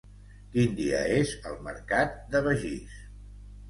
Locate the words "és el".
1.19-1.63